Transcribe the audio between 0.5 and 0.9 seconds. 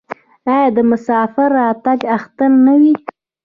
آیا د